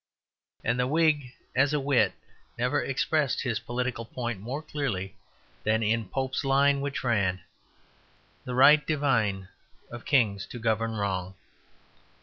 And 0.63 0.79
the 0.79 0.87
Whig 0.87 1.31
as 1.55 1.73
a 1.73 1.79
wit 1.79 2.13
never 2.57 2.81
expressed 2.83 3.41
his 3.41 3.59
political 3.59 4.03
point 4.03 4.39
more 4.39 4.63
clearly 4.63 5.15
than 5.63 5.83
in 5.83 6.09
Pope's 6.09 6.43
line 6.43 6.81
which 6.81 7.03
ran: 7.03 7.39
"The 8.43 8.55
right 8.55 8.83
divine 8.87 9.49
of 9.91 10.05
kings 10.05 10.47
to 10.47 10.57
govern 10.57 10.95
wrong." 10.95 11.35